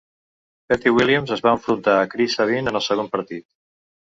[0.71, 3.47] Petey Williams es va enfrontar a Chris Sabin en el segon partit.